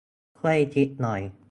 [0.37, 1.21] ช่วยคิดหน่อย